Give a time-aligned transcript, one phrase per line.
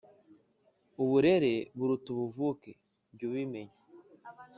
[1.01, 2.71] Uburere buruta ubuvuke
[3.17, 3.77] jyu bimenya